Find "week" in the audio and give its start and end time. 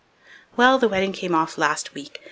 1.93-2.19